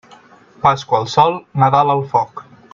[0.63, 2.47] Pasqua al sol, Nadal al foc.